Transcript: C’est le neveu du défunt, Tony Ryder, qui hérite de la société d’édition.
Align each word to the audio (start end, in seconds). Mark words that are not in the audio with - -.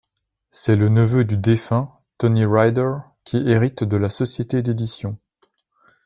C’est 0.49 0.77
le 0.77 0.89
neveu 0.89 1.25
du 1.25 1.37
défunt, 1.37 1.91
Tony 2.17 2.43
Ryder, 2.43 2.93
qui 3.23 3.37
hérite 3.47 3.83
de 3.83 3.97
la 3.97 4.09
société 4.09 4.63
d’édition. 4.63 5.19